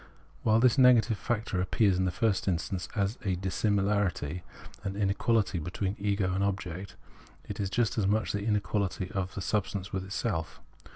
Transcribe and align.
While 0.41 0.59
this 0.59 0.79
negative 0.79 1.19
factor 1.19 1.61
appears 1.61 1.99
in 1.99 2.05
the 2.05 2.11
first 2.11 2.47
instance 2.47 2.89
as 2.95 3.19
a 3.23 3.35
dissimilarity, 3.35 4.41
as 4.83 4.95
an 4.95 4.95
inequality, 4.99 5.59
between 5.59 5.95
ego 5.99 6.33
and 6.33 6.43
object, 6.43 6.95
it 7.47 7.59
is 7.59 7.69
just 7.69 7.99
as 7.99 8.07
much 8.07 8.31
the 8.31 8.43
inequality 8.45 9.11
of 9.11 9.35
the 9.35 9.41
substance 9.41 9.93
with 9.93 10.03
itself. 10.03 10.59